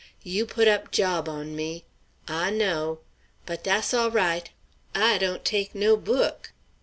[0.23, 1.83] You put op jawb on me;
[2.27, 3.01] I know.
[3.45, 4.49] But dass all right
[4.95, 6.53] _I don't take no book.